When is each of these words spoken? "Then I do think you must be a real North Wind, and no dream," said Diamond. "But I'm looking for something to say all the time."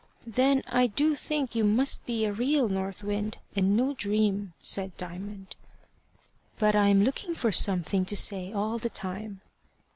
"Then 0.25 0.63
I 0.65 0.87
do 0.87 1.13
think 1.13 1.53
you 1.53 1.63
must 1.63 2.03
be 2.07 2.25
a 2.25 2.33
real 2.33 2.67
North 2.67 3.03
Wind, 3.03 3.37
and 3.55 3.77
no 3.77 3.93
dream," 3.93 4.53
said 4.59 4.97
Diamond. 4.97 5.55
"But 6.57 6.75
I'm 6.75 7.03
looking 7.03 7.35
for 7.35 7.51
something 7.51 8.05
to 8.05 8.15
say 8.17 8.51
all 8.51 8.79
the 8.79 8.89
time." 8.89 9.41